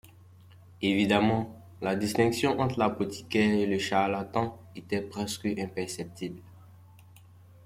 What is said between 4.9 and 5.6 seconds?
presque